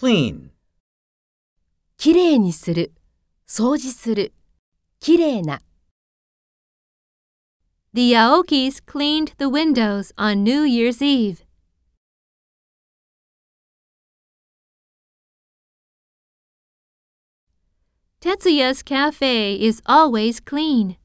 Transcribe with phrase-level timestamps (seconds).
[0.00, 0.48] clean,
[1.98, 2.94] きれいにする、
[3.46, 4.32] 掃除する、
[4.98, 5.60] きれいな。
[7.92, 11.44] The Aokis cleaned the windows on New Year's Eve.
[18.22, 20.96] Tetsuya's cafe is always clean.